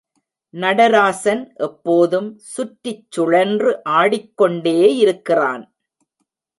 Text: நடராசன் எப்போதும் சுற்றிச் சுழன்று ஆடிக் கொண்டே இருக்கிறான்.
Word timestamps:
நடராசன் 0.53 1.43
எப்போதும் 1.57 2.29
சுற்றிச் 2.37 3.05
சுழன்று 3.09 3.83
ஆடிக் 3.83 4.33
கொண்டே 4.35 4.95
இருக்கிறான். 4.95 5.63